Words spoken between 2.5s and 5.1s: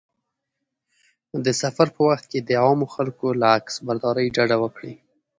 عامو خلکو له عکسبرداري ډډه وکړه.